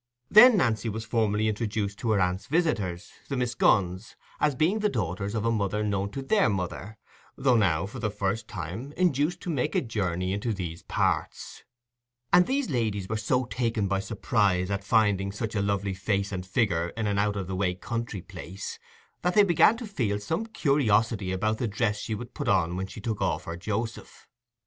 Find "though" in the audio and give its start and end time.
7.35-7.55